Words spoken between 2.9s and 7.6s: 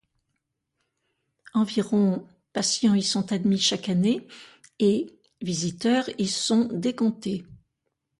y sont admis chaque année, et visiteurs y sont décomptés.